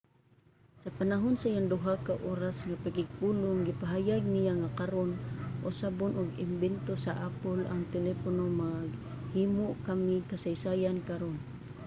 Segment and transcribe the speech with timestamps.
[0.83, 5.11] sa panahon sa iyang duha ka oras nga pakigpulong gipahayag niya nga karon
[5.69, 11.35] usabon og imbento sa apple ang telepono maghimo kami kasaysayan karon